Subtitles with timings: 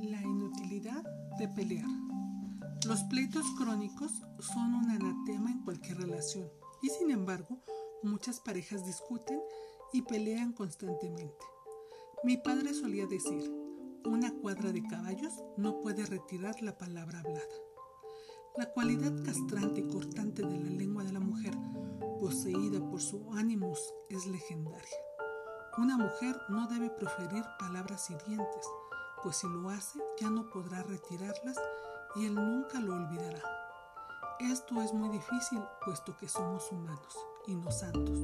[0.00, 1.02] La inutilidad
[1.38, 1.88] de pelear.
[2.86, 6.50] Los pleitos crónicos son un anatema en cualquier relación
[6.82, 7.60] y sin embargo
[8.02, 9.40] muchas parejas discuten
[9.92, 11.44] y pelean constantemente.
[12.24, 13.50] Mi padre solía decir,
[14.04, 17.54] una cuadra de caballos no puede retirar la palabra hablada.
[18.56, 21.54] La cualidad castrante y cortante de la lengua de la mujer,
[22.20, 25.11] poseída por su ánimos, es legendaria.
[25.78, 28.68] Una mujer no debe proferir palabras hirientes,
[29.22, 31.56] pues si lo hace ya no podrá retirarlas
[32.14, 33.40] y él nunca lo olvidará.
[34.38, 37.16] Esto es muy difícil puesto que somos humanos
[37.46, 38.18] y no santos.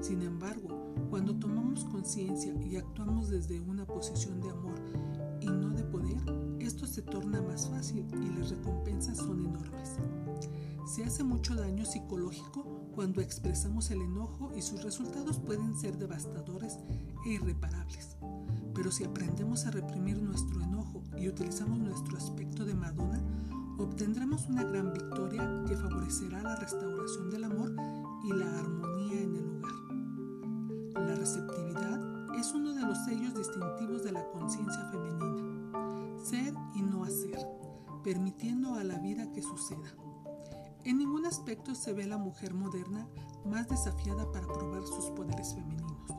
[0.00, 4.80] Sin embargo, cuando tomamos conciencia y actuamos desde una posición de amor
[5.40, 6.22] y no de poder,
[6.58, 9.98] esto se torna más fácil y las recompensas son enormes.
[10.86, 16.80] Se hace mucho daño psicológico cuando expresamos el enojo y sus resultados pueden ser devastadores
[17.24, 18.16] e irreparables.
[18.74, 23.22] Pero si aprendemos a reprimir nuestro enojo y utilizamos nuestro aspecto de Madonna,
[23.78, 27.72] obtendremos una gran victoria que favorecerá la restauración del amor
[28.24, 31.06] y la armonía en el hogar.
[31.06, 36.18] La receptividad es uno de los sellos distintivos de la conciencia femenina.
[36.24, 37.38] Ser y no hacer,
[38.02, 39.94] permitiendo a la vida que suceda.
[40.84, 43.06] En ningún aspecto se ve la mujer moderna
[43.44, 46.12] más desafiada para probar sus poderes femeninos.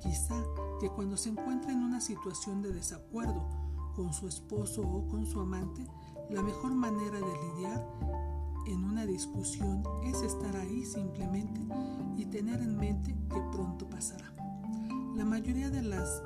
[0.00, 0.42] Quizá
[0.80, 3.48] que cuando se encuentra en una situación de desacuerdo
[3.94, 5.86] con su esposo o con su amante,
[6.30, 7.86] la mejor manera de lidiar
[8.66, 11.60] en una discusión es estar ahí simplemente
[12.16, 14.32] y tener en mente que pronto pasará.
[15.14, 16.22] La mayoría de las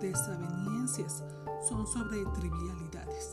[0.00, 1.22] desavenencias
[1.68, 3.30] son sobre trivialidades,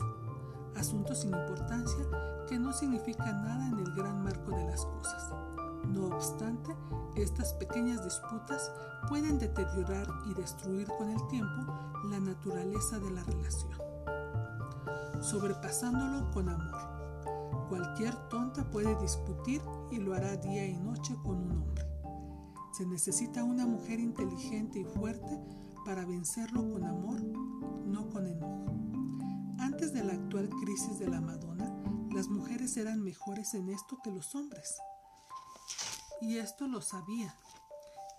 [0.76, 5.30] asuntos sin importancia que no significan nada en el gran marco de las cosas.
[5.86, 6.74] No obstante,
[7.16, 8.70] estas pequeñas disputas
[9.08, 11.72] pueden deteriorar y destruir con el tiempo
[12.10, 13.78] la naturaleza de la relación.
[15.20, 17.68] Sobrepasándolo con amor.
[17.68, 21.84] Cualquier tonta puede discutir y lo hará día y noche con un hombre.
[22.72, 25.40] Se necesita una mujer inteligente y fuerte
[25.84, 27.20] para vencerlo con amor,
[27.86, 28.66] no con enojo.
[29.58, 31.71] Antes de la actual crisis de la Madonna,
[32.12, 34.76] las mujeres eran mejores en esto que los hombres
[36.22, 37.34] y esto lo sabía.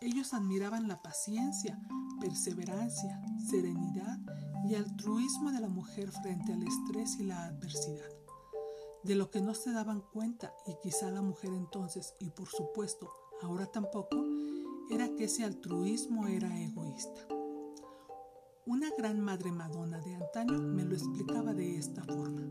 [0.02, 1.80] Ellos admiraban la paciencia,
[2.20, 4.20] perseverancia, serenidad
[4.66, 8.10] y altruismo de la mujer frente al estrés y la adversidad.
[9.04, 13.10] De lo que no se daban cuenta, y quizá la mujer entonces, y por supuesto
[13.42, 14.18] ahora tampoco,
[14.90, 17.22] era que ese altruismo era egoísta.
[18.66, 22.42] Una gran madre madona de antaño me lo explicaba de esta forma.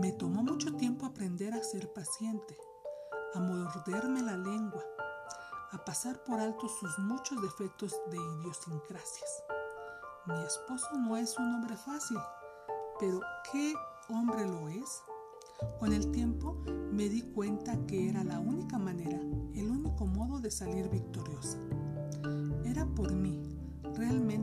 [0.00, 2.56] Me tomó mucho tiempo aprender a ser paciente,
[3.34, 4.82] a morderme la lengua,
[5.72, 9.44] a pasar por alto sus muchos defectos de idiosincrasias.
[10.24, 12.16] Mi esposo no es un hombre fácil,
[12.98, 13.20] pero
[13.52, 13.74] ¿qué
[14.08, 15.02] hombre lo es?
[15.78, 16.54] Con el tiempo
[16.90, 19.20] me di cuenta que era la única manera,
[19.54, 21.58] el único modo de salir victoriosa.
[22.64, 23.38] Era por mí,
[23.96, 24.39] realmente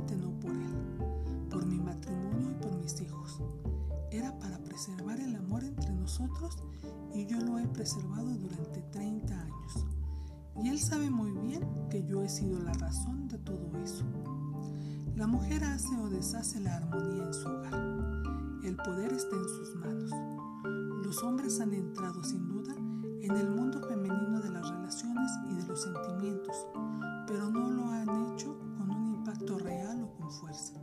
[7.14, 9.86] y yo lo he preservado durante 30 años.
[10.62, 14.06] Y él sabe muy bien que yo he sido la razón de todo eso.
[15.16, 17.74] La mujer hace o deshace la armonía en su hogar.
[18.64, 20.12] El poder está en sus manos.
[21.06, 25.64] Los hombres han entrado sin duda en el mundo femenino de las relaciones y de
[25.64, 26.68] los sentimientos,
[27.28, 30.74] pero no lo han hecho con un impacto real o con fuerza.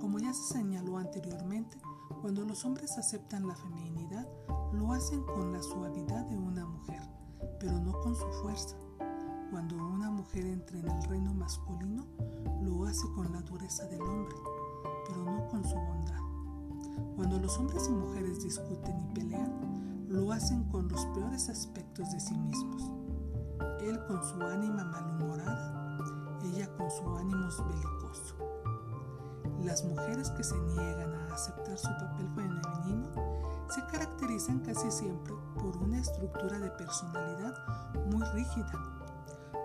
[0.00, 1.78] Como ya se señaló anteriormente,
[2.20, 4.26] cuando los hombres aceptan la feminidad,
[4.82, 7.00] lo hacen con la suavidad de una mujer,
[7.60, 8.76] pero no con su fuerza.
[9.48, 12.04] Cuando una mujer entra en el reino masculino,
[12.62, 14.34] lo hace con la dureza del hombre,
[15.06, 16.20] pero no con su bondad.
[17.14, 22.18] Cuando los hombres y mujeres discuten y pelean, lo hacen con los peores aspectos de
[22.18, 22.90] sí mismos.
[23.82, 25.96] Él con su ánima malhumorada,
[26.42, 28.34] ella con su ánimo belicoso.
[29.62, 32.71] Las mujeres que se niegan a aceptar su papel femenino
[34.32, 37.54] caracterizan casi siempre por una estructura de personalidad
[38.10, 38.72] muy rígida.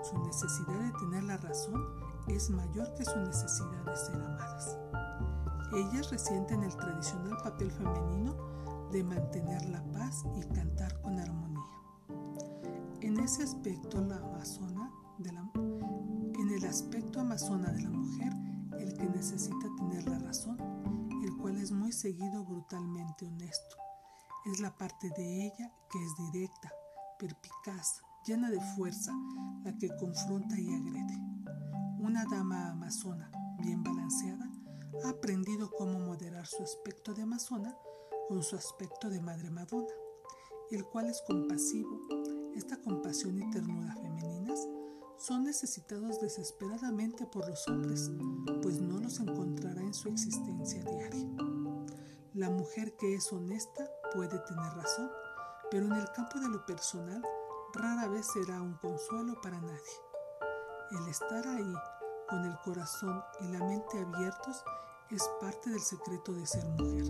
[0.04, 1.86] Su necesidad de tener la razón
[2.28, 4.78] es mayor que su necesidad de ser amadas.
[5.74, 8.36] Ellas resienten el tradicional papel femenino
[8.92, 11.64] de mantener la paz y cantar con armonía.
[13.02, 18.34] En ese aspecto, la amazona de la, en el aspecto amazona de la mujer,
[18.80, 20.58] el que necesita tener la razón,
[21.24, 23.78] el cual es muy seguido brutalmente honesto,
[24.52, 26.72] es la parte de ella que es directa,
[27.20, 29.14] perpicaz, llena de fuerza,
[29.64, 31.20] la que confronta y agrede.
[32.00, 33.30] Una dama amazona,
[33.60, 34.50] bien balanceada,
[35.04, 37.76] ha aprendido cómo moderar su aspecto de amazona
[38.30, 39.94] con su aspecto de madre madonna,
[40.72, 42.00] el cual es compasivo.
[42.56, 44.68] Esta compasión y ternura femeninas
[45.18, 48.12] son necesitados desesperadamente por los hombres,
[48.62, 51.28] pues no los encontrará en su existencia diaria.
[52.34, 55.12] La mujer que es honesta puede tener razón,
[55.70, 57.22] pero en el campo de lo personal
[57.72, 60.02] rara vez será un consuelo para nadie.
[60.90, 61.74] El estar ahí
[62.28, 64.64] con el corazón y la mente abiertos
[65.12, 67.06] es parte del secreto de ser mujer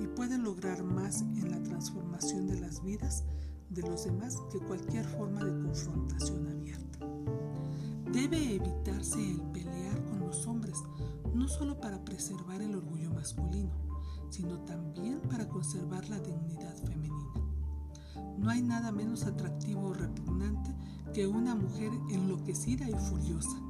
[0.00, 3.22] y puede lograr más en la transformación de las vidas
[3.68, 6.98] de los demás que cualquier forma de confrontación abierta.
[8.10, 10.82] Debe evitarse el pelear con los hombres,
[11.32, 13.91] no solo para preservar el orgullo masculino,
[14.32, 17.32] sino también para conservar la dignidad femenina.
[18.38, 20.74] No hay nada menos atractivo o repugnante
[21.12, 23.60] que una mujer enloquecida y furiosa.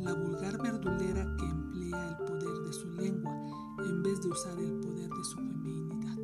[0.00, 3.32] La vulgar verdulera que emplea el poder de su lengua
[3.78, 6.18] en vez de usar el poder de su feminidad.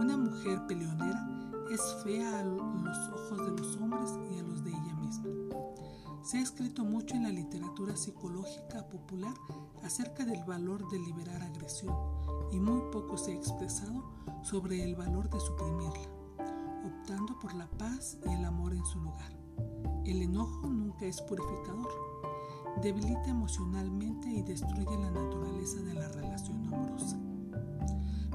[0.00, 1.28] Una mujer peleonera
[1.70, 2.40] es fea
[6.26, 9.32] Se ha escrito mucho en la literatura psicológica popular
[9.84, 11.94] acerca del valor de liberar agresión
[12.50, 14.02] y muy poco se ha expresado
[14.42, 16.08] sobre el valor de suprimirla,
[16.84, 19.38] optando por la paz y el amor en su lugar.
[20.04, 21.92] El enojo nunca es purificador,
[22.82, 27.20] debilita emocionalmente y destruye la naturaleza de la relación amorosa.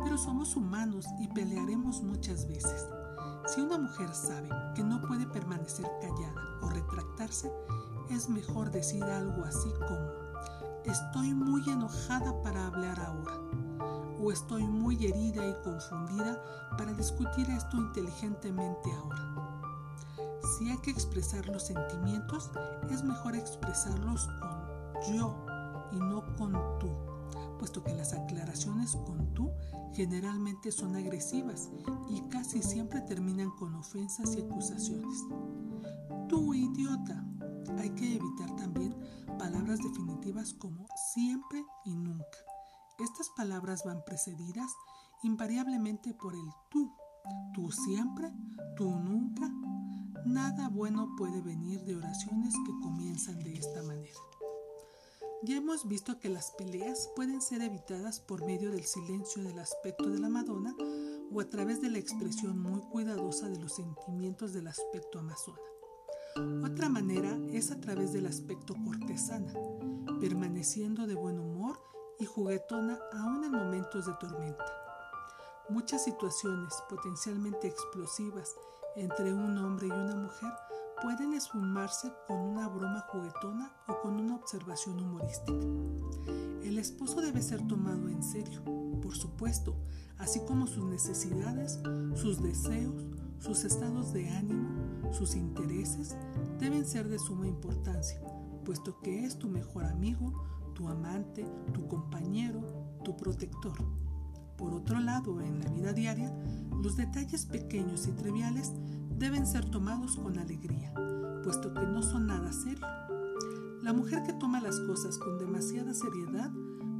[0.01, 2.85] Pero somos humanos y pelearemos muchas veces.
[3.45, 7.51] Si una mujer sabe que no puede permanecer callada o retractarse,
[8.09, 10.11] es mejor decir algo así como,
[10.85, 13.39] estoy muy enojada para hablar ahora,
[14.19, 16.41] o estoy muy herida y confundida
[16.77, 19.61] para discutir esto inteligentemente ahora.
[20.57, 22.51] Si hay que expresar los sentimientos,
[22.89, 25.45] es mejor expresarlos con yo
[25.91, 26.89] y no con tú,
[27.61, 29.51] puesto que las aclaraciones con tú
[29.93, 31.69] generalmente son agresivas
[32.09, 35.23] y casi siempre terminan con ofensas y acusaciones.
[36.27, 37.23] Tú idiota.
[37.77, 38.95] Hay que evitar también
[39.37, 42.39] palabras definitivas como siempre y nunca.
[42.97, 44.71] Estas palabras van precedidas
[45.21, 46.91] invariablemente por el tú.
[47.53, 48.33] Tú siempre,
[48.75, 49.47] tú nunca,
[50.25, 54.19] Nada bueno puede venir de oraciones que comienzan de esta manera.
[55.43, 60.07] Ya hemos visto que las peleas pueden ser evitadas por medio del silencio del aspecto
[60.07, 60.75] de la Madonna
[61.33, 65.57] o a través de la expresión muy cuidadosa de los sentimientos del aspecto amazona.
[66.63, 69.51] Otra manera es a través del aspecto cortesana,
[70.19, 71.81] permaneciendo de buen humor
[72.19, 74.65] y juguetona aún en momentos de tormenta.
[75.69, 78.55] Muchas situaciones potencialmente explosivas
[78.95, 80.51] entre un hombre y una mujer
[81.01, 85.65] pueden esfumarse con una broma juguetona o con una observación humorística.
[86.63, 88.63] El esposo debe ser tomado en serio,
[89.01, 89.75] por supuesto,
[90.19, 91.79] así como sus necesidades,
[92.13, 93.03] sus deseos,
[93.39, 94.69] sus estados de ánimo,
[95.11, 96.15] sus intereses
[96.59, 98.21] deben ser de suma importancia,
[98.63, 100.31] puesto que es tu mejor amigo,
[100.75, 102.61] tu amante, tu compañero,
[103.03, 103.73] tu protector.
[104.55, 106.31] Por otro lado, en la vida diaria,
[106.83, 108.71] los detalles pequeños y triviales
[109.21, 110.91] deben ser tomados con alegría,
[111.43, 112.87] puesto que no son nada serio.
[113.83, 116.49] La mujer que toma las cosas con demasiada seriedad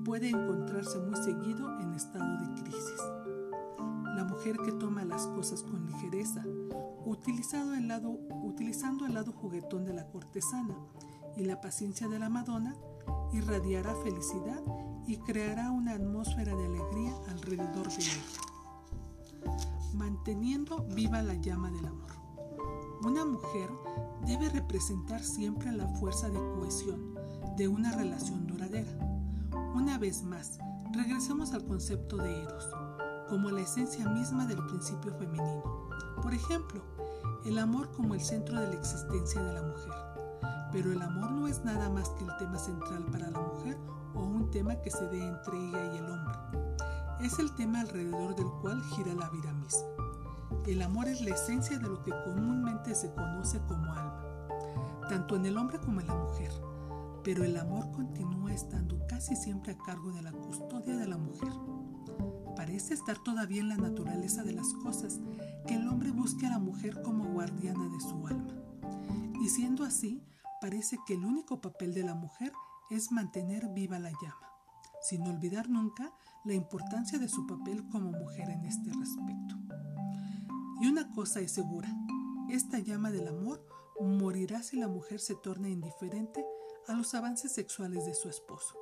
[0.05, 3.01] puede encontrarse muy seguido en estado de crisis.
[4.15, 6.45] La mujer que toma las cosas con ligereza,
[7.05, 10.77] utilizando el lado, juguetón de la cortesana
[11.35, 12.75] y la paciencia de la Madonna,
[13.33, 14.61] irradiará felicidad
[15.07, 18.50] y creará una atmósfera de alegría alrededor de ella,
[19.93, 22.11] manteniendo viva la llama del amor.
[23.03, 23.69] Una mujer
[24.25, 27.15] debe representar siempre la fuerza de cohesión
[27.57, 28.91] de una relación duradera.
[29.73, 30.59] Una vez más,
[30.93, 32.67] regresemos al concepto de Eros,
[33.29, 35.63] como la esencia misma del principio femenino.
[36.21, 36.81] Por ejemplo,
[37.45, 39.93] el amor como el centro de la existencia de la mujer.
[40.71, 43.77] Pero el amor no es nada más que el tema central para la mujer
[44.13, 46.50] o un tema que se dé entre ella y el hombre.
[47.23, 49.87] Es el tema alrededor del cual gira la vida misma.
[50.65, 54.47] El amor es la esencia de lo que comúnmente se conoce como alma,
[55.07, 56.51] tanto en el hombre como en la mujer,
[57.23, 61.51] pero el amor continúa estando casi siempre a cargo de la custodia de la mujer.
[62.55, 65.19] Parece estar todavía en la naturaleza de las cosas
[65.67, 68.55] que el hombre busque a la mujer como guardiana de su alma.
[69.39, 70.23] Y siendo así,
[70.59, 72.51] parece que el único papel de la mujer
[72.89, 74.50] es mantener viva la llama,
[75.01, 76.13] sin olvidar nunca
[76.45, 79.55] la importancia de su papel como mujer en este respecto.
[80.81, 81.89] Y una cosa es segura,
[82.49, 83.65] esta llama del amor
[83.99, 86.45] morirá si la mujer se torna indiferente
[86.87, 88.75] a los avances sexuales de su esposo.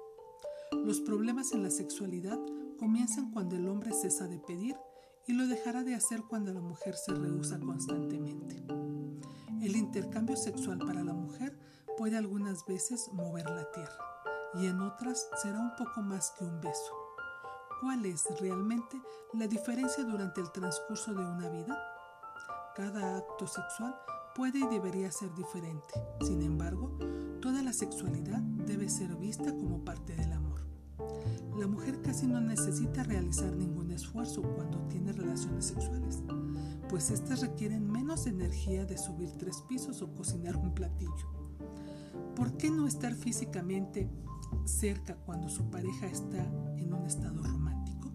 [0.71, 2.39] Los problemas en la sexualidad
[2.77, 4.77] comienzan cuando el hombre cesa de pedir
[5.27, 8.63] y lo dejará de hacer cuando la mujer se rehúsa constantemente.
[9.61, 11.59] El intercambio sexual para la mujer
[11.97, 14.09] puede algunas veces mover la tierra
[14.56, 16.94] y en otras será un poco más que un beso.
[17.82, 19.01] ¿Cuál es realmente
[19.34, 21.77] la diferencia durante el transcurso de una vida?
[22.75, 23.96] Cada acto sexual
[24.36, 25.94] puede y debería ser diferente.
[26.22, 26.98] Sin embargo,
[27.41, 30.62] toda la sexualidad debe ser vista como parte del amor.
[31.58, 36.20] La mujer casi no necesita realizar ningún esfuerzo cuando tiene relaciones sexuales,
[36.89, 41.27] pues éstas requieren menos energía de subir tres pisos o cocinar un platillo.
[42.36, 44.10] ¿Por qué no estar físicamente
[44.65, 46.44] cerca cuando su pareja está
[46.77, 48.12] en un estado romántico?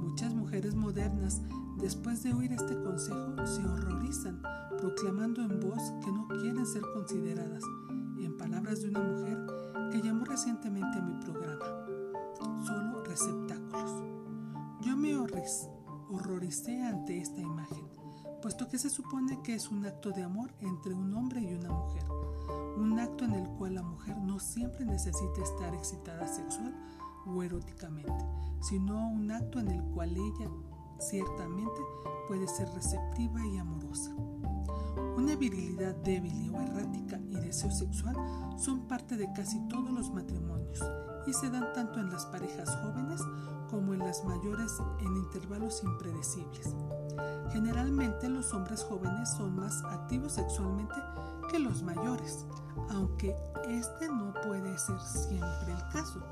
[0.00, 1.42] Muchas mujeres modernas,
[1.78, 4.42] después de oír este consejo, se horrorizan,
[4.78, 7.62] proclamando en voz que no quieren ser consideradas,
[8.18, 9.46] en palabras de una mujer
[9.90, 11.86] que llamó recientemente a mi programa,
[12.64, 14.02] solo receptáculos.
[14.82, 17.86] Yo me horroricé ante esta imagen,
[18.40, 21.70] puesto que se supone que es un acto de amor entre un hombre y una
[21.70, 22.04] mujer
[22.78, 26.74] un acto en el cual la mujer no siempre necesita estar excitada sexual
[27.26, 28.24] o eróticamente,
[28.60, 30.50] sino un acto en el cual ella
[30.98, 31.80] ciertamente
[32.26, 34.14] puede ser receptiva y amorosa.
[35.16, 38.16] Una virilidad débil o errática y deseo sexual
[38.56, 40.80] son parte de casi todos los matrimonios
[41.26, 43.20] y se dan tanto en las parejas jóvenes
[43.68, 46.74] como en las mayores en intervalos impredecibles.
[47.52, 50.94] Generalmente los hombres jóvenes son más activos sexualmente
[51.50, 52.46] que los mayores,
[52.90, 53.36] aunque
[53.68, 56.22] este no puede ser siempre el caso.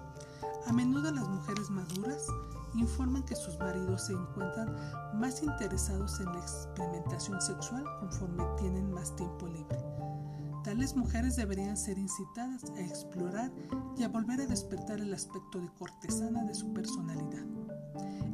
[0.67, 2.27] A menudo las mujeres maduras
[2.75, 4.75] informan que sus maridos se encuentran
[5.15, 9.79] más interesados en la experimentación sexual conforme tienen más tiempo libre.
[10.65, 13.53] Tales mujeres deberían ser incitadas a explorar
[13.97, 17.47] y a volver a despertar el aspecto de cortesana de su personalidad.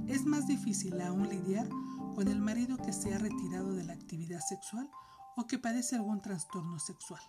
[0.08, 1.68] Es más difícil aún lidiar
[2.14, 4.90] con el marido que se ha retirado de la actividad sexual
[5.36, 7.20] o que padece algún trastorno sexual.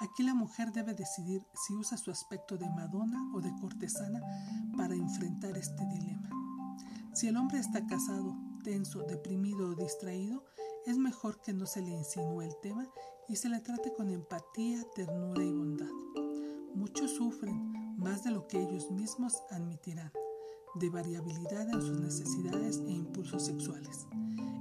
[0.00, 4.20] Aquí la mujer debe decidir si usa su aspecto de Madonna o de cortesana
[4.76, 6.30] para enfrentar este dilema.
[7.14, 10.44] Si el hombre está casado, tenso, deprimido o distraído,
[10.86, 12.88] es mejor que no se le insinúe el tema
[13.28, 15.90] y se le trate con empatía, ternura y bondad.
[16.74, 20.12] Muchos sufren más de lo que ellos mismos admitirán,
[20.74, 24.06] de variabilidad en sus necesidades e impulsos sexuales.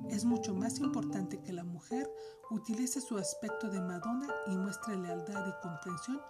[0.10, 2.10] Es mucho más importante que la mujer
[2.50, 6.22] utilice su aspecto de Madonna y muestre lealtad y comprensión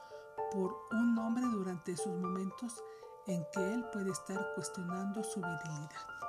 [0.51, 2.83] por un hombre durante esos momentos
[3.27, 6.26] en que él puede estar cuestionando su virilidad.